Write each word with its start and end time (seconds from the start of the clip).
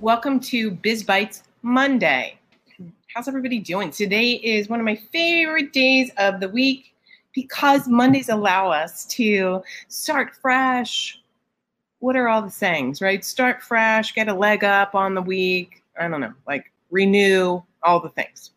Welcome 0.00 0.38
to 0.40 0.70
Biz 0.70 1.02
Bites 1.02 1.42
Monday. 1.62 2.38
How's 3.12 3.26
everybody 3.26 3.58
doing? 3.58 3.90
Today 3.90 4.34
is 4.34 4.68
one 4.68 4.78
of 4.78 4.86
my 4.86 4.94
favorite 4.94 5.72
days 5.72 6.12
of 6.18 6.38
the 6.38 6.48
week 6.48 6.94
because 7.34 7.88
Mondays 7.88 8.28
allow 8.28 8.70
us 8.70 9.06
to 9.06 9.60
start 9.88 10.36
fresh. 10.36 11.20
What 11.98 12.14
are 12.14 12.28
all 12.28 12.42
the 12.42 12.50
sayings, 12.50 13.02
right? 13.02 13.24
Start 13.24 13.60
fresh, 13.60 14.14
get 14.14 14.28
a 14.28 14.32
leg 14.34 14.62
up 14.62 14.94
on 14.94 15.16
the 15.16 15.22
week. 15.22 15.82
I 15.98 16.06
don't 16.06 16.20
know, 16.20 16.34
like 16.46 16.70
renew, 16.92 17.60
all 17.82 17.98
the 17.98 18.10
things. 18.10 18.52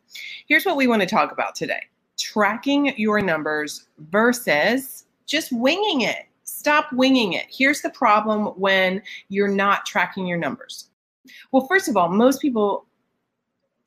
Here's 0.48 0.64
what 0.64 0.78
we 0.78 0.86
want 0.86 1.02
to 1.02 1.08
talk 1.08 1.32
about 1.32 1.56
today 1.56 1.82
tracking 2.20 2.96
your 2.98 3.20
numbers 3.20 3.88
versus 4.12 5.06
just 5.26 5.52
winging 5.52 6.02
it. 6.02 6.28
Stop 6.44 6.94
winging 6.94 7.34
it. 7.34 7.48
Here's 7.50 7.82
the 7.82 7.90
problem 7.90 8.46
when 8.60 9.02
you're 9.30 9.48
not 9.48 9.88
tracking 9.88 10.28
your 10.28 10.38
numbers 10.38 10.91
well, 11.52 11.66
first 11.68 11.88
of 11.88 11.98
all, 11.98 12.10
most 12.10 12.42
people, 12.42 12.86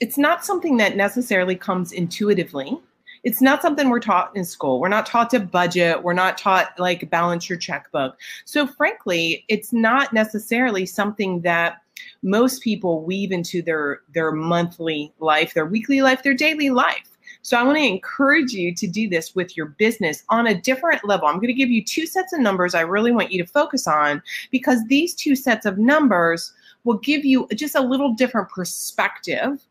it's 0.01 0.19
not 0.19 0.45
something 0.45 0.77
that 0.79 0.97
necessarily 0.97 1.57
comes 1.57 1.93
intuitively. 1.93 2.79
It's 3.23 3.41
not 3.41 3.63
something 3.63 3.89
we're 3.89 4.01
taught 4.01 4.37
in 4.37 4.45
school. 4.45 4.81
We're 4.81 4.89
not 4.89 5.07
taught 5.07 5.31
to 5.31 5.41
budget. 5.41 6.03
We're 6.03 6.13
not 6.13 6.37
taught 6.37 6.79
like 6.79 7.09
balance 7.11 7.49
your 7.49 7.59
checkbook. 7.59 8.19
So, 8.45 8.67
frankly, 8.67 9.45
it's 9.49 9.73
not 9.73 10.13
necessarily 10.13 10.85
something 10.85 11.41
that 11.41 11.81
most 12.23 12.63
people 12.63 13.03
weave 13.03 13.33
into 13.33 13.63
their 13.63 14.03
their 14.13 14.33
monthly 14.33 15.13
life, 15.21 15.55
their 15.55 15.67
weekly 15.67 16.03
life, 16.03 16.23
their 16.23 16.35
daily 16.35 16.69
life. 16.71 17.14
So 17.45 17.59
I 17.59 17.63
want 17.63 17.77
to 17.77 17.85
encourage 17.85 18.53
you 18.53 18.75
to 18.75 18.87
do 18.87 19.07
this 19.07 19.35
with 19.35 19.55
your 19.55 19.67
business 19.67 20.25
on 20.31 20.47
a 20.47 20.59
different 20.59 21.05
level. 21.05 21.29
I'm 21.29 21.37
going 21.37 21.49
to 21.49 21.53
give 21.53 21.69
you 21.69 21.85
two 21.85 22.07
sets 22.07 22.33
of 22.33 22.41
numbers 22.41 22.75
I 22.75 22.81
really 22.81 23.13
want 23.13 23.31
you 23.31 23.45
to 23.45 23.49
focus 23.49 23.87
on 23.87 24.23
because 24.51 24.83
these 24.87 25.15
two 25.15 25.37
sets 25.37 25.67
of 25.67 25.77
numbers 25.77 26.55
will 26.85 26.97
give 26.97 27.23
you 27.23 27.47
just 27.55 27.75
a 27.75 27.83
little 27.83 28.15
different 28.15 28.49
perspective 28.49 29.63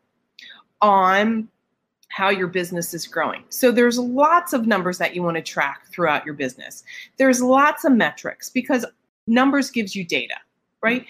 on 0.82 1.48
how 2.10 2.28
your 2.28 2.46
business 2.46 2.94
is 2.94 3.08
growing. 3.08 3.42
So 3.48 3.72
there's 3.72 3.98
lots 3.98 4.52
of 4.52 4.68
numbers 4.68 4.98
that 4.98 5.16
you 5.16 5.24
want 5.24 5.36
to 5.36 5.42
track 5.42 5.88
throughout 5.90 6.24
your 6.24 6.34
business. 6.34 6.84
There's 7.16 7.42
lots 7.42 7.84
of 7.84 7.90
metrics 7.90 8.50
because 8.50 8.86
numbers 9.26 9.72
gives 9.72 9.96
you 9.96 10.04
data, 10.04 10.36
right? 10.80 11.04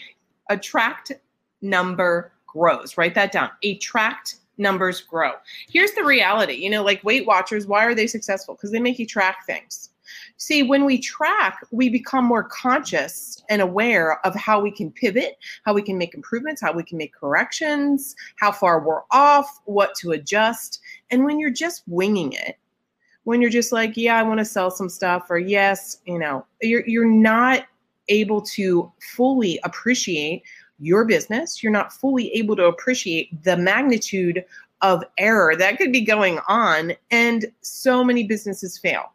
A 0.49 0.57
tracked 0.57 1.13
number 1.61 2.33
grows. 2.47 2.97
Write 2.97 3.15
that 3.17 3.33
down. 3.33 3.51
A 3.63 3.77
tracked 3.77 4.37
numbers 4.59 5.01
grow. 5.01 5.33
Here's 5.69 5.93
the 5.93 6.05
reality, 6.05 6.55
you 6.55 6.71
know, 6.71 6.83
like 6.83 7.03
Weight 7.05 7.27
Watchers, 7.27 7.67
why 7.67 7.85
are 7.85 7.95
they 7.95 8.07
successful? 8.07 8.55
Because 8.55 8.71
they 8.71 8.81
make 8.81 8.99
you 8.99 9.07
track 9.07 9.47
things. 9.47 9.91
See, 10.37 10.63
when 10.63 10.85
we 10.85 10.99
track, 10.99 11.59
we 11.71 11.89
become 11.89 12.25
more 12.25 12.45
conscious 12.45 13.43
and 13.49 13.63
aware 13.63 14.25
of 14.27 14.35
how 14.35 14.61
we 14.61 14.71
can 14.71 14.91
pivot, 14.91 15.39
how 15.65 15.73
we 15.73 15.83
can 15.83 15.97
make 15.97 16.15
improvements, 16.15 16.61
how 16.61 16.73
we 16.73 16.83
can 16.83 16.99
make 16.99 17.15
corrections, 17.15 18.15
how 18.39 18.53
far 18.53 18.81
we're 18.81 19.03
off, 19.11 19.61
what 19.65 19.95
to 19.97 20.13
adjust. 20.13 20.81
And 21.11 21.25
when 21.25 21.39
you're 21.39 21.51
just 21.51 21.83
winging 21.87 22.33
it, 22.33 22.59
when 23.25 23.41
you're 23.41 23.51
just 23.51 23.73
like, 23.73 23.97
yeah, 23.97 24.19
I 24.19 24.23
want 24.23 24.39
to 24.39 24.45
sell 24.45 24.71
some 24.71 24.91
stuff, 24.91 25.31
or 25.31 25.39
yes, 25.39 26.03
you 26.05 26.19
know, 26.19 26.45
you're 26.61 26.87
you're 26.87 27.09
not 27.09 27.65
able 28.09 28.43
to 28.43 28.93
fully 29.15 29.59
appreciate 29.65 30.43
your 30.79 31.05
business. 31.05 31.63
You're 31.63 31.73
not 31.73 31.93
fully 31.93 32.33
able 32.33 32.57
to 32.57 32.67
appreciate 32.67 33.43
the 33.45 33.57
magnitude 33.57 34.45
of 34.83 35.03
error 35.19 35.57
that 35.57 35.79
could 35.79 35.93
be 35.93 36.03
going 36.03 36.41
on. 36.49 36.93
And 37.11 37.47
so 37.63 38.05
many 38.05 38.25
businesses 38.25 38.77
fail 38.79 39.15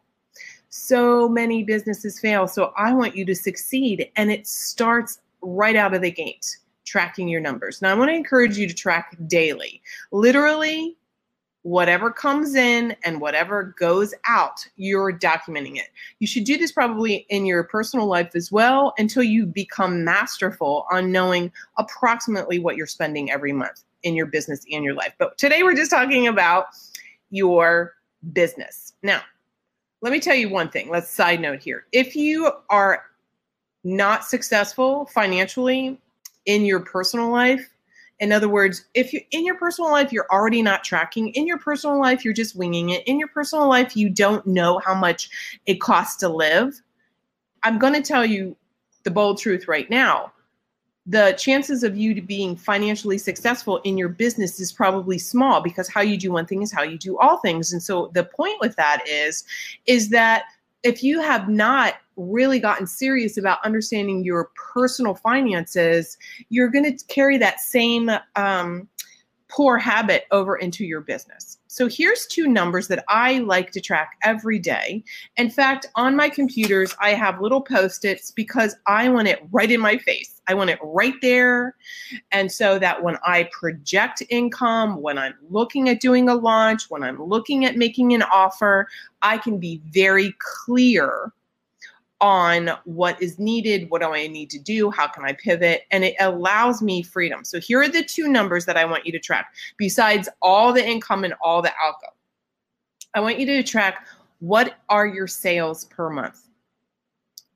so 0.70 1.28
many 1.28 1.62
businesses 1.62 2.18
fail. 2.18 2.48
So 2.48 2.72
I 2.76 2.94
want 2.94 3.14
you 3.14 3.24
to 3.26 3.34
succeed. 3.34 4.10
And 4.16 4.30
it 4.30 4.46
starts 4.46 5.20
right 5.42 5.76
out 5.76 5.94
of 5.94 6.00
the 6.00 6.10
gate 6.10 6.56
tracking 6.86 7.28
your 7.28 7.40
numbers. 7.40 7.82
Now, 7.82 7.90
I 7.90 7.94
want 7.94 8.10
to 8.10 8.14
encourage 8.14 8.56
you 8.56 8.66
to 8.66 8.74
track 8.74 9.16
daily. 9.26 9.82
Literally, 10.10 10.96
whatever 11.62 12.10
comes 12.10 12.54
in 12.54 12.96
and 13.04 13.20
whatever 13.20 13.74
goes 13.78 14.14
out, 14.26 14.66
you're 14.76 15.12
documenting 15.12 15.76
it. 15.76 15.88
You 16.18 16.26
should 16.26 16.44
do 16.44 16.56
this 16.56 16.72
probably 16.72 17.26
in 17.28 17.44
your 17.44 17.64
personal 17.64 18.06
life 18.06 18.30
as 18.34 18.50
well 18.50 18.94
until 18.98 19.22
you 19.22 19.46
become 19.46 20.04
masterful 20.04 20.86
on 20.90 21.12
knowing 21.12 21.52
approximately 21.76 22.58
what 22.58 22.76
you're 22.76 22.86
spending 22.86 23.30
every 23.30 23.52
month 23.52 23.84
in 24.02 24.14
your 24.14 24.26
business 24.26 24.64
and 24.72 24.82
your 24.82 24.94
life. 24.94 25.14
But 25.18 25.36
today 25.36 25.62
we're 25.62 25.76
just 25.76 25.90
talking 25.90 26.28
about 26.28 26.66
your 27.30 27.94
business. 28.32 28.94
Now, 29.02 29.20
let 30.00 30.12
me 30.12 30.20
tell 30.20 30.34
you 30.34 30.48
one 30.48 30.70
thing. 30.70 30.88
Let's 30.88 31.10
side 31.10 31.40
note 31.40 31.60
here. 31.60 31.84
If 31.92 32.16
you 32.16 32.50
are 32.70 33.04
not 33.84 34.24
successful 34.24 35.06
financially 35.06 35.98
in 36.46 36.64
your 36.64 36.80
personal 36.80 37.30
life, 37.30 37.68
in 38.20 38.32
other 38.32 38.48
words, 38.48 38.84
if 38.94 39.12
you 39.12 39.20
in 39.30 39.44
your 39.44 39.56
personal 39.56 39.90
life 39.90 40.12
you're 40.12 40.28
already 40.30 40.62
not 40.62 40.84
tracking, 40.84 41.28
in 41.30 41.46
your 41.46 41.58
personal 41.58 41.98
life 41.98 42.24
you're 42.24 42.34
just 42.34 42.54
winging 42.54 42.90
it, 42.90 43.02
in 43.06 43.18
your 43.18 43.28
personal 43.28 43.68
life 43.68 43.96
you 43.96 44.10
don't 44.10 44.46
know 44.46 44.78
how 44.84 44.94
much 44.94 45.58
it 45.66 45.80
costs 45.80 46.16
to 46.18 46.28
live, 46.28 46.80
I'm 47.62 47.78
going 47.78 47.94
to 47.94 48.02
tell 48.02 48.24
you 48.24 48.56
the 49.02 49.10
bold 49.10 49.38
truth 49.38 49.66
right 49.66 49.88
now. 49.90 50.32
The 51.06 51.34
chances 51.38 51.82
of 51.82 51.96
you 51.96 52.20
being 52.20 52.56
financially 52.56 53.16
successful 53.16 53.78
in 53.84 53.96
your 53.96 54.10
business 54.10 54.60
is 54.60 54.70
probably 54.70 55.18
small 55.18 55.62
because 55.62 55.88
how 55.88 56.02
you 56.02 56.18
do 56.18 56.30
one 56.30 56.46
thing 56.46 56.62
is 56.62 56.70
how 56.70 56.82
you 56.82 56.98
do 56.98 57.18
all 57.18 57.38
things. 57.38 57.72
And 57.72 57.82
so 57.82 58.10
the 58.12 58.24
point 58.24 58.60
with 58.60 58.76
that 58.76 59.02
is 59.08 59.44
is 59.86 60.10
that 60.10 60.44
if 60.82 61.02
you 61.02 61.20
have 61.20 61.48
not 61.48 61.94
really 62.16 62.58
gotten 62.58 62.86
serious 62.86 63.36
about 63.36 63.58
understanding 63.64 64.24
your 64.24 64.50
personal 64.72 65.14
finances 65.14 66.16
you're 66.48 66.68
going 66.68 66.96
to 66.96 67.04
carry 67.06 67.38
that 67.38 67.60
same 67.60 68.10
um, 68.36 68.88
poor 69.48 69.78
habit 69.78 70.24
over 70.30 70.56
into 70.56 70.84
your 70.84 71.00
business 71.00 71.49
so 71.72 71.88
here's 71.88 72.26
two 72.26 72.48
numbers 72.48 72.88
that 72.88 73.04
I 73.06 73.38
like 73.38 73.70
to 73.70 73.80
track 73.80 74.16
every 74.24 74.58
day. 74.58 75.04
In 75.36 75.48
fact, 75.48 75.86
on 75.94 76.16
my 76.16 76.28
computers, 76.28 76.96
I 77.00 77.10
have 77.10 77.40
little 77.40 77.62
post 77.62 78.04
its 78.04 78.32
because 78.32 78.74
I 78.88 79.08
want 79.08 79.28
it 79.28 79.38
right 79.52 79.70
in 79.70 79.78
my 79.78 79.96
face. 79.98 80.40
I 80.48 80.54
want 80.54 80.70
it 80.70 80.80
right 80.82 81.14
there. 81.22 81.76
And 82.32 82.50
so 82.50 82.80
that 82.80 83.04
when 83.04 83.18
I 83.24 83.48
project 83.52 84.20
income, 84.30 85.00
when 85.00 85.16
I'm 85.16 85.34
looking 85.48 85.88
at 85.88 86.00
doing 86.00 86.28
a 86.28 86.34
launch, 86.34 86.90
when 86.90 87.04
I'm 87.04 87.22
looking 87.22 87.64
at 87.64 87.76
making 87.76 88.14
an 88.14 88.22
offer, 88.22 88.88
I 89.22 89.38
can 89.38 89.58
be 89.58 89.80
very 89.92 90.34
clear 90.40 91.32
on 92.20 92.70
what 92.84 93.20
is 93.22 93.38
needed, 93.38 93.88
what 93.90 94.02
do 94.02 94.08
I 94.08 94.26
need 94.26 94.50
to 94.50 94.58
do, 94.58 94.90
how 94.90 95.06
can 95.06 95.24
I 95.24 95.32
pivot, 95.32 95.82
and 95.90 96.04
it 96.04 96.14
allows 96.20 96.82
me 96.82 97.02
freedom. 97.02 97.44
So 97.44 97.58
here 97.58 97.80
are 97.80 97.88
the 97.88 98.04
two 98.04 98.28
numbers 98.28 98.66
that 98.66 98.76
I 98.76 98.84
want 98.84 99.06
you 99.06 99.12
to 99.12 99.18
track 99.18 99.54
besides 99.76 100.28
all 100.42 100.72
the 100.72 100.86
income 100.86 101.24
and 101.24 101.34
all 101.42 101.62
the 101.62 101.72
outgo. 101.80 102.08
I 103.14 103.20
want 103.20 103.38
you 103.38 103.46
to 103.46 103.62
track 103.62 104.06
what 104.38 104.76
are 104.88 105.06
your 105.06 105.26
sales 105.26 105.86
per 105.86 106.10
month. 106.10 106.48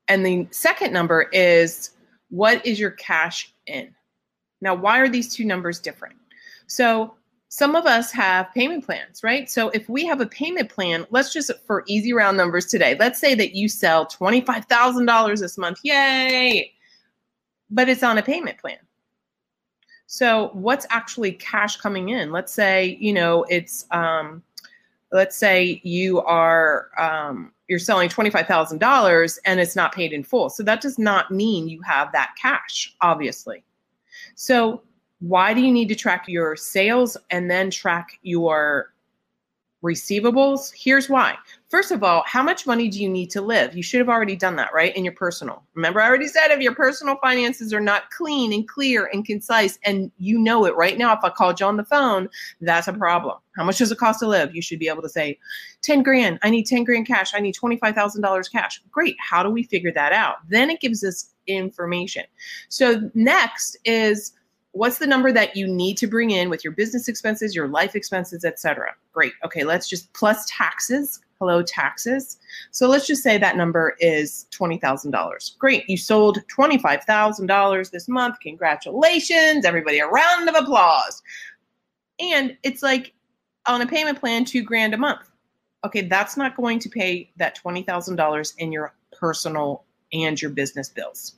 And 0.09 0.25
the 0.25 0.47
second 0.51 0.93
number 0.93 1.29
is 1.33 1.91
what 2.31 2.65
is 2.67 2.79
your 2.79 2.91
cash 2.93 3.53
in. 3.67 3.95
Now, 4.61 4.75
why 4.75 4.99
are 4.99 5.09
these 5.09 5.35
two 5.35 5.45
numbers 5.45 5.79
different? 5.79 6.17
So 6.67 7.15
some 7.55 7.77
of 7.77 7.87
us 7.87 8.11
have 8.11 8.53
payment 8.53 8.85
plans, 8.85 9.23
right? 9.23 9.49
So 9.49 9.69
if 9.69 9.89
we 9.89 10.05
have 10.07 10.21
a 10.21 10.27
payment 10.27 10.69
plan, 10.69 11.07
let's 11.11 11.33
just 11.33 11.53
for 11.69 11.85
easy 11.87 12.13
round 12.13 12.37
numbers 12.37 12.67
today, 12.67 12.97
let's 12.99 13.21
say 13.21 13.37
that 13.37 13.55
you 13.55 13.69
sell 13.69 14.07
$25,000 14.07 15.39
this 15.39 15.57
month. 15.57 15.79
Yay! 15.85 16.73
But 17.71 17.89
it's 17.89 18.03
on 18.03 18.19
a 18.19 18.25
payment 18.25 18.59
plan. 18.59 18.79
So 20.09 20.51
what's 20.55 20.85
actually 20.91 21.31
cash 21.31 21.77
coming 21.77 22.09
in? 22.09 22.33
Let's 22.33 22.53
say, 22.53 22.99
you 23.01 23.13
know, 23.13 23.45
it's 23.45 23.87
um 23.93 24.43
let's 25.13 25.37
say 25.37 25.81
you 25.85 26.23
are 26.23 26.89
um 26.99 27.53
you're 27.69 27.79
selling 27.79 28.09
$25,000 28.09 29.39
and 29.45 29.61
it's 29.61 29.77
not 29.77 29.95
paid 29.95 30.13
in 30.13 30.25
full. 30.25 30.51
So 30.51 30.65
that 30.65 30.81
does 30.81 30.99
not 30.99 31.31
mean 31.31 31.69
you 31.69 31.81
have 31.83 32.11
that 32.11 32.35
cash, 32.37 32.97
obviously. 33.01 33.63
So 34.35 34.83
why 35.29 35.55
do 35.55 35.61
you 35.61 35.73
need 35.73 35.89
to 35.89 35.95
track 35.95 36.25
your 36.29 36.57
sales 36.57 37.17
and 37.31 37.51
then 37.51 37.71
track 37.71 38.19
your 38.23 38.95
receivables. 39.85 40.73
Here's 40.75 41.11
why. 41.11 41.37
First 41.69 41.91
of 41.91 42.03
all, 42.03 42.25
how 42.27 42.43
much 42.43 42.67
money 42.67 42.89
do 42.89 43.01
you 43.01 43.09
need 43.09 43.31
to 43.33 43.43
live? 43.43 43.77
You 43.77 43.83
should 43.83 43.99
have 43.99 44.09
already 44.09 44.35
done 44.35 44.57
that, 44.57 44.73
right? 44.73 44.97
In 44.97 45.05
your 45.05 45.13
personal. 45.13 45.63
Remember, 45.75 46.01
I 46.01 46.09
already 46.09 46.27
said 46.27 46.49
if 46.49 46.61
your 46.61 46.75
personal 46.75 47.17
finances 47.17 47.73
are 47.75 47.81
not 47.81 48.11
clean 48.11 48.53
and 48.55 48.67
clear 48.67 49.11
and 49.13 49.27
concise, 49.27 49.79
and 49.85 50.11
you 50.17 50.39
know 50.39 50.65
it 50.65 50.75
right 50.75 50.97
now, 50.97 51.13
if 51.13 51.23
I 51.23 51.29
called 51.29 51.61
you 51.61 51.67
on 51.67 51.77
the 51.77 51.85
phone, 51.85 52.31
that's 52.63 52.89
a 52.89 52.95
problem. 52.95 53.37
How 53.57 53.65
much 53.65 53.79
does 53.79 53.93
it 53.93 53.99
cost 53.99 54.21
to 54.21 54.27
live? 54.27 54.55
You 54.55 54.63
should 54.63 54.79
be 54.79 54.89
able 54.89 55.03
to 55.03 55.09
say, 55.09 55.39
10 55.83 56.03
grand, 56.03 56.39
I 56.43 56.49
need 56.49 56.65
10 56.65 56.85
grand 56.85 57.07
cash, 57.07 57.35
I 57.35 57.41
need 57.41 57.55
$25,000 57.55 58.51
cash. 58.51 58.81
Great. 58.91 59.17
How 59.21 59.43
do 59.43 59.51
we 59.51 59.65
figure 59.65 59.93
that 59.93 60.13
out? 60.13 60.37
Then 60.49 60.71
it 60.71 60.81
gives 60.81 61.05
us 61.05 61.35
information. 61.47 62.25
So, 62.71 63.11
next 63.13 63.77
is, 63.85 64.33
what's 64.75 64.99
the 64.99 65.07
number 65.07 65.33
that 65.33 65.57
you 65.57 65.67
need 65.67 65.97
to 65.97 66.07
bring 66.07 66.31
in 66.31 66.51
with 66.51 66.65
your 66.65 66.73
business 66.73 67.09
expenses, 67.09 67.55
your 67.55 67.69
life 67.69 67.95
expenses, 67.95 68.45
etc. 68.45 68.95
Great. 69.13 69.33
Okay, 69.45 69.65
let's 69.65 69.89
just 69.89 70.13
plus 70.13 70.45
taxes. 70.49 71.21
Hello, 71.39 71.63
taxes. 71.63 72.39
So 72.71 72.89
let's 72.89 73.07
just 73.07 73.23
say 73.23 73.39
that 73.39 73.57
number 73.57 73.97
is 74.01 74.47
$20,000. 74.51 75.59
Great. 75.59 75.89
You 75.89 75.97
sold 75.97 76.39
$25,000 76.49 77.91
this 77.91 78.09
month. 78.09 78.37
Congratulations. 78.41 79.65
Everybody, 79.65 79.99
a 79.99 80.07
round 80.07 80.49
of 80.49 80.55
applause. 80.55 81.23
And 82.19 82.57
it's 82.63 82.83
like 82.83 83.13
on 83.67 83.81
a 83.81 83.87
payment 83.87 84.19
plan, 84.19 84.45
two 84.45 84.63
grand 84.63 84.95
a 84.95 84.97
month. 84.97 85.31
Okay, 85.85 86.03
that's 86.03 86.37
not 86.37 86.57
going 86.57 86.79
to 86.79 86.89
pay 86.89 87.31
that 87.37 87.59
$20,000 87.63 88.55
in 88.59 88.73
your 88.73 88.95
personal 89.13 89.85
and 90.13 90.41
your 90.41 90.51
business 90.51 90.89
bills. 90.89 91.35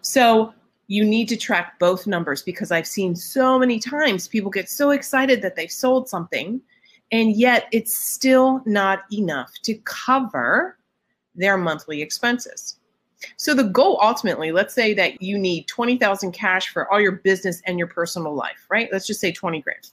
So 0.00 0.52
you 0.92 1.06
need 1.06 1.26
to 1.26 1.38
track 1.38 1.78
both 1.78 2.06
numbers 2.06 2.42
because 2.42 2.70
I've 2.70 2.86
seen 2.86 3.16
so 3.16 3.58
many 3.58 3.78
times 3.78 4.28
people 4.28 4.50
get 4.50 4.68
so 4.68 4.90
excited 4.90 5.40
that 5.40 5.56
they've 5.56 5.72
sold 5.72 6.06
something 6.06 6.60
and 7.10 7.34
yet 7.34 7.66
it's 7.72 7.96
still 7.96 8.60
not 8.66 9.04
enough 9.10 9.54
to 9.62 9.74
cover 9.84 10.76
their 11.34 11.56
monthly 11.56 12.02
expenses. 12.02 12.78
So 13.38 13.54
the 13.54 13.64
goal 13.64 14.00
ultimately, 14.02 14.52
let's 14.52 14.74
say 14.74 14.92
that 14.92 15.22
you 15.22 15.38
need 15.38 15.66
20,000 15.66 16.32
cash 16.32 16.68
for 16.68 16.92
all 16.92 17.00
your 17.00 17.12
business 17.12 17.62
and 17.64 17.78
your 17.78 17.88
personal 17.88 18.34
life, 18.34 18.66
right? 18.70 18.90
Let's 18.92 19.06
just 19.06 19.20
say 19.20 19.32
20 19.32 19.62
grand. 19.62 19.92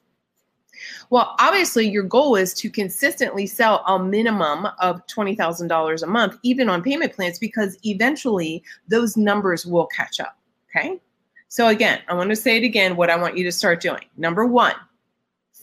Well, 1.11 1.33
obviously 1.39 1.87
your 1.87 2.03
goal 2.03 2.35
is 2.35 2.53
to 2.55 2.69
consistently 2.69 3.47
sell 3.47 3.85
a 3.87 4.03
minimum 4.03 4.67
of 4.79 5.07
$20,000 5.07 6.03
a 6.03 6.07
month 6.07 6.37
even 6.43 6.67
on 6.67 6.83
payment 6.83 7.13
plans 7.13 7.39
because 7.39 7.77
eventually 7.85 8.61
those 8.89 9.15
numbers 9.15 9.65
will 9.65 9.87
catch 9.87 10.19
up. 10.19 10.38
Okay. 10.69 10.99
So 11.47 11.67
again, 11.67 11.99
I 12.07 12.13
want 12.13 12.29
to 12.29 12.35
say 12.35 12.57
it 12.57 12.63
again 12.63 12.95
what 12.95 13.09
I 13.09 13.15
want 13.15 13.37
you 13.37 13.43
to 13.43 13.51
start 13.51 13.81
doing. 13.81 14.05
Number 14.17 14.45
one, 14.45 14.75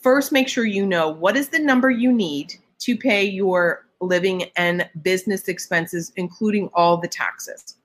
first 0.02 0.32
make 0.32 0.48
sure 0.48 0.64
you 0.64 0.84
know 0.84 1.08
what 1.08 1.36
is 1.36 1.48
the 1.48 1.58
number 1.58 1.90
you 1.90 2.12
need 2.12 2.54
to 2.80 2.96
pay 2.96 3.24
your 3.24 3.86
living 4.00 4.44
and 4.56 4.88
business 5.02 5.48
expenses, 5.48 6.12
including 6.16 6.68
all 6.74 6.96
the 6.96 7.08
taxes. 7.08 7.76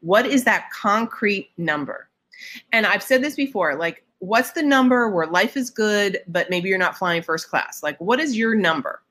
What 0.00 0.24
is 0.24 0.44
that 0.44 0.70
concrete 0.70 1.50
number? 1.56 2.08
And 2.72 2.86
I've 2.86 3.02
said 3.02 3.22
this 3.22 3.34
before 3.34 3.74
like, 3.74 4.04
what's 4.20 4.52
the 4.52 4.62
number 4.62 5.10
where 5.10 5.26
life 5.26 5.56
is 5.56 5.68
good, 5.68 6.20
but 6.28 6.48
maybe 6.48 6.68
you're 6.68 6.78
not 6.78 6.96
flying 6.96 7.22
first 7.22 7.50
class? 7.50 7.82
Like, 7.82 8.00
what 8.00 8.20
is 8.20 8.36
your 8.36 8.54
number? 8.54 9.02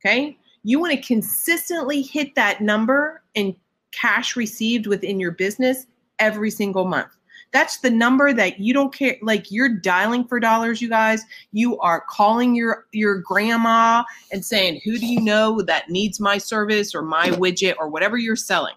Okay. 0.00 0.36
You 0.62 0.78
want 0.78 0.92
to 0.92 1.00
consistently 1.00 2.02
hit 2.02 2.34
that 2.34 2.60
number 2.60 3.22
in 3.34 3.56
cash 3.92 4.36
received 4.36 4.86
within 4.86 5.18
your 5.18 5.32
business 5.32 5.86
every 6.20 6.50
single 6.50 6.84
month. 6.84 7.16
That's 7.52 7.78
the 7.78 7.90
number 7.90 8.32
that 8.32 8.60
you 8.60 8.72
don't 8.72 8.94
care 8.94 9.16
like 9.22 9.50
you're 9.50 9.68
dialing 9.68 10.24
for 10.24 10.38
dollars 10.38 10.80
you 10.80 10.88
guys. 10.88 11.24
You 11.50 11.78
are 11.80 12.04
calling 12.08 12.54
your 12.54 12.86
your 12.92 13.18
grandma 13.18 14.04
and 14.30 14.44
saying, 14.44 14.80
"Who 14.84 14.98
do 14.98 15.06
you 15.06 15.20
know 15.20 15.60
that 15.62 15.90
needs 15.90 16.20
my 16.20 16.38
service 16.38 16.94
or 16.94 17.02
my 17.02 17.30
widget 17.30 17.74
or 17.78 17.88
whatever 17.88 18.16
you're 18.16 18.36
selling?" 18.36 18.76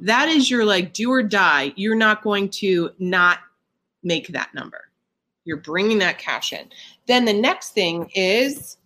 That 0.00 0.28
is 0.28 0.50
your 0.50 0.64
like 0.64 0.92
do 0.92 1.10
or 1.12 1.22
die. 1.22 1.72
You're 1.76 1.94
not 1.94 2.22
going 2.22 2.48
to 2.50 2.90
not 2.98 3.38
make 4.02 4.28
that 4.28 4.52
number. 4.52 4.90
You're 5.44 5.58
bringing 5.58 5.98
that 5.98 6.18
cash 6.18 6.52
in. 6.52 6.68
Then 7.06 7.26
the 7.26 7.32
next 7.32 7.74
thing 7.74 8.10
is 8.14 8.76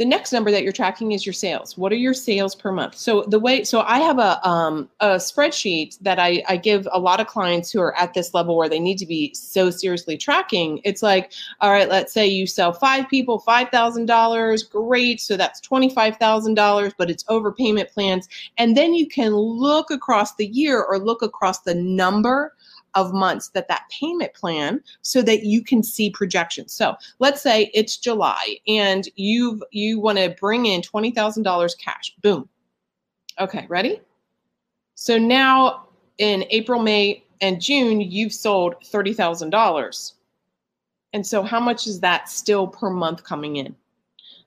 the 0.00 0.06
next 0.06 0.32
number 0.32 0.50
that 0.50 0.62
you're 0.62 0.72
tracking 0.72 1.12
is 1.12 1.26
your 1.26 1.34
sales. 1.34 1.76
What 1.76 1.92
are 1.92 1.96
your 1.96 2.14
sales 2.14 2.54
per 2.54 2.72
month? 2.72 2.96
So 2.96 3.22
the 3.28 3.38
way, 3.38 3.64
so 3.64 3.82
I 3.82 3.98
have 3.98 4.18
a 4.18 4.48
um, 4.48 4.88
a 5.00 5.16
spreadsheet 5.16 5.98
that 6.00 6.18
I, 6.18 6.42
I 6.48 6.56
give 6.56 6.88
a 6.90 6.98
lot 6.98 7.20
of 7.20 7.26
clients 7.26 7.70
who 7.70 7.82
are 7.82 7.94
at 7.94 8.14
this 8.14 8.32
level 8.32 8.56
where 8.56 8.70
they 8.70 8.80
need 8.80 8.96
to 8.96 9.06
be 9.06 9.34
so 9.34 9.68
seriously 9.68 10.16
tracking. 10.16 10.80
It's 10.84 11.02
like, 11.02 11.32
all 11.60 11.70
right, 11.70 11.86
let's 11.86 12.14
say 12.14 12.26
you 12.26 12.46
sell 12.46 12.72
five 12.72 13.10
people, 13.10 13.40
five 13.40 13.68
thousand 13.68 14.06
dollars, 14.06 14.62
great. 14.62 15.20
So 15.20 15.36
that's 15.36 15.60
twenty 15.60 15.90
five 15.90 16.16
thousand 16.16 16.54
dollars, 16.54 16.94
but 16.96 17.10
it's 17.10 17.26
over 17.28 17.52
payment 17.52 17.90
plans, 17.90 18.26
and 18.56 18.78
then 18.78 18.94
you 18.94 19.06
can 19.06 19.34
look 19.34 19.90
across 19.90 20.34
the 20.36 20.46
year 20.46 20.82
or 20.82 20.98
look 20.98 21.20
across 21.20 21.60
the 21.60 21.74
number 21.74 22.54
of 22.94 23.12
months 23.12 23.48
that 23.50 23.68
that 23.68 23.88
payment 23.90 24.34
plan 24.34 24.82
so 25.02 25.22
that 25.22 25.44
you 25.44 25.62
can 25.62 25.82
see 25.82 26.10
projections. 26.10 26.72
So 26.72 26.94
let's 27.18 27.40
say 27.40 27.70
it's 27.74 27.96
July 27.96 28.58
and 28.66 29.08
you've 29.16 29.62
you 29.70 30.00
want 30.00 30.18
to 30.18 30.34
bring 30.40 30.66
in 30.66 30.82
$20,000 30.82 31.78
cash. 31.78 32.14
Boom. 32.22 32.48
Okay, 33.38 33.66
ready? 33.68 34.00
So 34.94 35.18
now 35.18 35.88
in 36.18 36.44
April, 36.50 36.82
May, 36.82 37.24
and 37.40 37.60
June, 37.60 38.00
you've 38.00 38.34
sold 38.34 38.74
$30,000. 38.84 40.12
And 41.12 41.26
so 41.26 41.42
how 41.42 41.58
much 41.58 41.86
is 41.86 42.00
that 42.00 42.28
still 42.28 42.68
per 42.68 42.90
month 42.90 43.24
coming 43.24 43.56
in? 43.56 43.74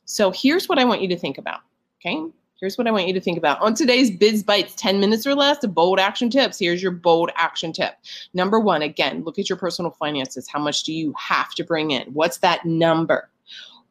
So 0.06 0.32
here's 0.32 0.70
what 0.70 0.80
I 0.80 0.86
want 0.86 1.02
you 1.02 1.08
to 1.10 1.18
think 1.18 1.38
about. 1.38 1.62
Okay. 2.00 2.24
Here's 2.60 2.78
what 2.78 2.88
I 2.88 2.92
want 2.92 3.08
you 3.08 3.14
to 3.14 3.22
think 3.22 3.38
about. 3.38 3.60
On 3.62 3.74
today's 3.74 4.12
Biz 4.12 4.44
Bites 4.44 4.76
10 4.76 5.00
minutes 5.00 5.26
or 5.26 5.36
less 5.36 5.66
bold 5.66 6.00
action 6.00 6.30
tips, 6.30 6.60
here's 6.60 6.82
your 6.82 6.92
bold 6.92 7.32
action 7.36 7.74
tip. 7.74 7.96
Number 8.34 8.60
one, 8.60 8.82
again, 8.82 9.24
look 9.24 9.40
at 9.40 9.50
your 9.50 9.58
personal 9.58 9.92
finances. 9.92 10.48
How 10.48 10.60
much 10.60 10.84
do 10.84 10.94
you 10.94 11.14
have 11.18 11.54
to 11.56 11.64
bring 11.64 11.92
in? 11.92 12.04
What's 12.14 12.38
that 12.38 12.64
number? 12.64 13.30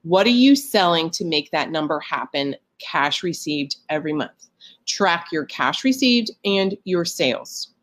What 0.03 0.26
are 0.26 0.31
you 0.31 0.56
selling 0.56 1.11
to 1.11 1.25
make 1.25 1.50
that 1.50 1.70
number 1.70 2.00
happen? 2.00 2.56
Cash 2.79 3.23
received 3.23 3.76
every 3.88 4.12
month. 4.12 4.49
Track 4.87 5.26
your 5.32 5.44
cash 5.44 5.85
received 5.85 6.31
and 6.44 6.76
your 6.85 7.05
sales. 7.05 7.75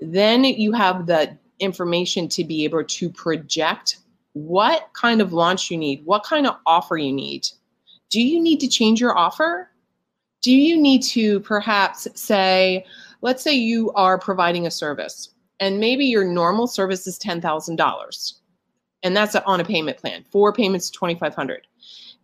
Then 0.00 0.44
you 0.44 0.72
have 0.72 1.06
the 1.06 1.36
information 1.60 2.28
to 2.28 2.44
be 2.44 2.64
able 2.64 2.84
to 2.84 3.10
project 3.10 3.98
what 4.32 4.88
kind 4.92 5.20
of 5.20 5.32
launch 5.32 5.70
you 5.70 5.76
need, 5.76 6.04
what 6.04 6.24
kind 6.24 6.46
of 6.46 6.56
offer 6.66 6.96
you 6.96 7.12
need 7.12 7.46
do 8.10 8.20
you 8.20 8.40
need 8.40 8.60
to 8.60 8.68
change 8.68 9.00
your 9.00 9.16
offer? 9.16 9.70
Do 10.40 10.52
you 10.52 10.80
need 10.80 11.02
to 11.04 11.40
perhaps 11.40 12.06
say, 12.14 12.84
let's 13.22 13.42
say 13.42 13.52
you 13.52 13.92
are 13.92 14.18
providing 14.18 14.66
a 14.66 14.70
service 14.70 15.30
and 15.60 15.80
maybe 15.80 16.04
your 16.04 16.24
normal 16.24 16.66
service 16.66 17.06
is 17.06 17.18
$10,000 17.18 18.32
and 19.02 19.16
that's 19.16 19.34
on 19.34 19.60
a 19.60 19.64
payment 19.64 19.98
plan, 19.98 20.24
four 20.30 20.52
payments 20.52 20.90
2500 20.90 21.66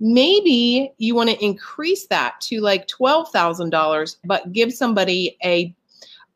Maybe 0.01 0.93
you 0.99 1.15
want 1.15 1.31
to 1.31 1.45
increase 1.45 2.07
that 2.09 2.41
to 2.43 2.61
like 2.61 2.89
$12,000, 2.89 4.17
but 4.25 4.53
give 4.53 4.73
somebody 4.73 5.37
a 5.45 5.75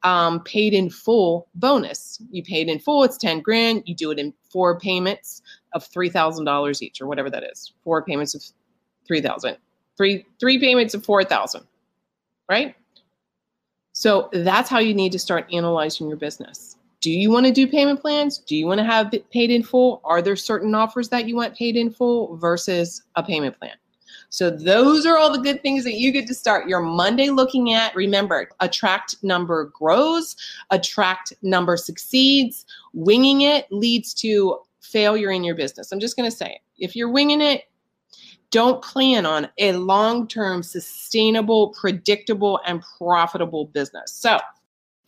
um, 0.04 0.42
paid 0.44 0.74
in 0.74 0.90
full 0.90 1.48
bonus. 1.56 2.22
You 2.30 2.42
paid 2.44 2.68
in 2.68 2.78
full, 2.78 3.02
it's 3.02 3.16
10 3.16 3.40
grand. 3.40 3.82
You 3.84 3.96
do 3.96 4.12
it 4.12 4.18
in 4.18 4.32
four 4.50 4.78
payments 4.78 5.42
of 5.74 5.88
$3,000 5.88 6.82
each 6.82 7.00
or 7.00 7.06
whatever 7.06 7.28
that 7.30 7.42
is. 7.42 7.72
Four 7.82 8.04
payments 8.04 8.34
of 8.34 8.44
3000 9.08 9.56
three 9.96 10.24
three 10.38 10.58
payments 10.58 10.94
of 10.94 11.04
4000 11.04 11.62
right 12.48 12.74
so 13.92 14.28
that's 14.32 14.70
how 14.70 14.78
you 14.78 14.94
need 14.94 15.12
to 15.12 15.18
start 15.18 15.46
analyzing 15.52 16.08
your 16.08 16.16
business 16.16 16.76
do 17.00 17.10
you 17.10 17.30
want 17.30 17.46
to 17.46 17.52
do 17.52 17.66
payment 17.66 18.00
plans 18.00 18.38
do 18.38 18.56
you 18.56 18.66
want 18.66 18.78
to 18.78 18.84
have 18.84 19.12
paid 19.32 19.50
in 19.50 19.62
full 19.62 20.00
are 20.04 20.22
there 20.22 20.36
certain 20.36 20.74
offers 20.74 21.08
that 21.08 21.26
you 21.26 21.34
want 21.34 21.56
paid 21.56 21.76
in 21.76 21.90
full 21.90 22.36
versus 22.36 23.02
a 23.16 23.22
payment 23.22 23.58
plan 23.58 23.74
so 24.30 24.50
those 24.50 25.06
are 25.06 25.16
all 25.16 25.32
the 25.32 25.38
good 25.38 25.62
things 25.62 25.84
that 25.84 25.94
you 25.94 26.12
get 26.12 26.26
to 26.26 26.34
start 26.34 26.68
your 26.68 26.80
Monday 26.80 27.30
looking 27.30 27.72
at. 27.72 27.94
Remember, 27.94 28.48
attract 28.60 29.16
number 29.22 29.66
grows, 29.66 30.36
attract 30.70 31.32
number 31.42 31.76
succeeds. 31.76 32.66
Winging 32.92 33.42
it 33.42 33.66
leads 33.70 34.12
to 34.14 34.58
failure 34.80 35.30
in 35.30 35.44
your 35.44 35.54
business. 35.54 35.92
I'm 35.92 36.00
just 36.00 36.16
going 36.16 36.30
to 36.30 36.36
say 36.36 36.52
it. 36.52 36.60
If 36.78 36.94
you're 36.94 37.10
winging 37.10 37.40
it, 37.40 37.64
don't 38.50 38.82
plan 38.82 39.26
on 39.26 39.48
a 39.58 39.72
long 39.72 40.26
term, 40.26 40.62
sustainable, 40.62 41.70
predictable, 41.70 42.60
and 42.66 42.82
profitable 42.98 43.66
business. 43.66 44.12
So, 44.12 44.38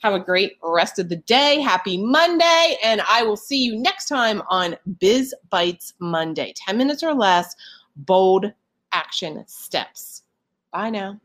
have 0.02 0.14
a 0.14 0.20
great 0.20 0.56
rest 0.62 0.98
of 0.98 1.08
the 1.08 1.16
day. 1.16 1.60
Happy 1.60 1.98
Monday. 1.98 2.76
And 2.82 3.02
I 3.08 3.22
will 3.22 3.36
see 3.36 3.62
you 3.62 3.76
next 3.76 4.06
time 4.06 4.42
on 4.48 4.76
Biz 4.98 5.34
Bites 5.50 5.92
Monday. 5.98 6.54
10 6.56 6.78
minutes 6.78 7.02
or 7.02 7.12
less, 7.12 7.54
bold 7.96 8.50
action 8.92 9.44
steps. 9.46 10.22
Bye 10.72 10.90
now. 10.90 11.20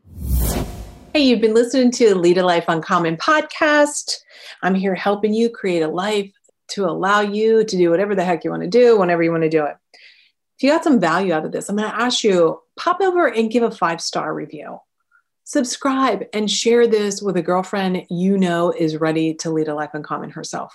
Hey, 1.14 1.22
you've 1.22 1.40
been 1.40 1.54
listening 1.54 1.90
to 1.92 2.14
Lead 2.14 2.36
a 2.36 2.44
Life 2.44 2.66
Uncommon 2.68 3.16
podcast. 3.16 4.18
I'm 4.62 4.74
here 4.74 4.94
helping 4.94 5.32
you 5.32 5.48
create 5.48 5.80
a 5.80 5.88
life 5.88 6.30
to 6.68 6.84
allow 6.84 7.20
you 7.20 7.64
to 7.64 7.76
do 7.76 7.90
whatever 7.90 8.14
the 8.14 8.24
heck 8.24 8.44
you 8.44 8.50
want 8.50 8.62
to 8.62 8.68
do 8.68 8.98
whenever 8.98 9.22
you 9.22 9.30
want 9.30 9.44
to 9.44 9.48
do 9.48 9.64
it 9.64 9.76
If 10.56 10.62
you 10.62 10.70
got 10.70 10.84
some 10.84 11.00
value 11.00 11.34
out 11.34 11.44
of 11.44 11.52
this, 11.52 11.68
I'm 11.68 11.76
going 11.76 11.90
to 11.90 12.00
ask 12.00 12.24
you 12.24 12.62
pop 12.78 13.00
over 13.02 13.26
and 13.26 13.50
give 13.50 13.62
a 13.62 13.70
five 13.70 14.00
star 14.00 14.32
review. 14.32 14.78
Subscribe 15.44 16.24
and 16.32 16.50
share 16.50 16.86
this 16.86 17.20
with 17.20 17.36
a 17.36 17.42
girlfriend 17.42 18.06
you 18.08 18.38
know 18.38 18.72
is 18.72 18.96
ready 18.96 19.34
to 19.34 19.50
lead 19.50 19.68
a 19.68 19.74
life 19.74 19.90
uncommon 19.92 20.30
herself. 20.30 20.74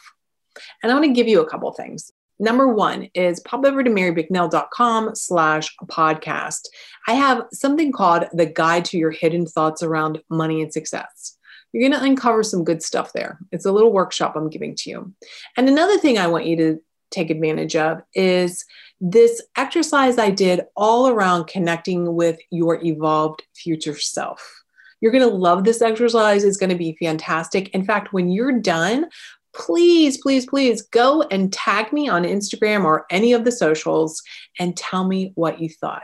And 0.81 0.91
I 0.91 0.95
want 0.95 1.05
to 1.05 1.13
give 1.13 1.27
you 1.27 1.41
a 1.41 1.49
couple 1.49 1.71
things. 1.73 2.11
Number 2.39 2.67
one 2.67 3.09
is 3.13 3.39
pop 3.39 3.65
over 3.65 3.83
to 3.83 3.89
marybicknell.com 3.89 5.15
slash 5.15 5.75
podcast. 5.85 6.67
I 7.07 7.13
have 7.13 7.45
something 7.51 7.91
called 7.91 8.25
the 8.33 8.45
guide 8.45 8.85
to 8.85 8.97
your 8.97 9.11
hidden 9.11 9.45
thoughts 9.45 9.83
around 9.83 10.21
money 10.29 10.61
and 10.61 10.71
success. 10.71 11.37
You're 11.73 11.87
going 11.89 11.99
to 11.99 12.05
uncover 12.05 12.43
some 12.43 12.63
good 12.63 12.83
stuff 12.83 13.13
there. 13.13 13.39
It's 13.51 13.65
a 13.65 13.71
little 13.71 13.91
workshop 13.91 14.35
I'm 14.35 14.49
giving 14.49 14.75
to 14.75 14.89
you. 14.89 15.13
And 15.57 15.69
another 15.69 15.97
thing 15.97 16.17
I 16.17 16.27
want 16.27 16.45
you 16.45 16.55
to 16.57 16.81
take 17.11 17.29
advantage 17.29 17.75
of 17.75 18.01
is 18.13 18.65
this 19.01 19.41
exercise 19.57 20.19
I 20.19 20.29
did 20.29 20.61
all 20.77 21.07
around 21.09 21.47
connecting 21.47 22.15
with 22.15 22.39
your 22.51 22.83
evolved 22.85 23.41
future 23.55 23.97
self. 23.97 24.63
You're 25.01 25.11
going 25.11 25.27
to 25.27 25.35
love 25.35 25.63
this 25.63 25.81
exercise. 25.81 26.43
It's 26.43 26.57
going 26.57 26.69
to 26.69 26.75
be 26.75 26.95
fantastic. 26.99 27.69
In 27.69 27.83
fact, 27.83 28.13
when 28.13 28.29
you're 28.29 28.59
done, 28.59 29.07
please, 29.55 30.17
please, 30.17 30.45
please 30.45 30.83
go 30.83 31.23
and 31.23 31.51
tag 31.51 31.91
me 31.91 32.07
on 32.07 32.23
Instagram 32.23 32.85
or 32.85 33.07
any 33.09 33.33
of 33.33 33.43
the 33.43 33.51
socials 33.51 34.21
and 34.59 34.77
tell 34.77 35.07
me 35.07 35.31
what 35.33 35.59
you 35.59 35.69
thought. 35.69 36.03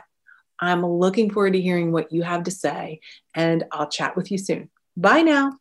I'm 0.60 0.84
looking 0.84 1.30
forward 1.30 1.52
to 1.52 1.60
hearing 1.60 1.92
what 1.92 2.10
you 2.10 2.22
have 2.22 2.42
to 2.42 2.50
say, 2.50 2.98
and 3.32 3.64
I'll 3.70 3.88
chat 3.88 4.16
with 4.16 4.32
you 4.32 4.38
soon. 4.38 4.70
Bye 4.96 5.22
now. 5.22 5.58